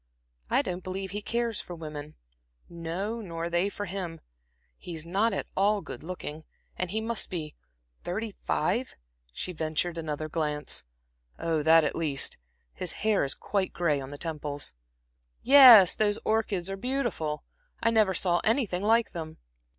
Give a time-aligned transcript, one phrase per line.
[0.49, 2.15] I don't believe he cares for women
[2.67, 4.19] no, nor they for him.
[4.75, 6.43] He's not at all good looking,
[6.75, 7.53] and he must be
[8.03, 8.95] thirty five"
[9.31, 10.83] she ventured another glance.
[11.37, 12.37] "Oh, that, at least.
[12.73, 14.73] His hair is quite gray on the temples.
[15.43, 17.43] 'Yes, those orchids are beautiful.
[17.83, 19.37] I never saw anything like them.'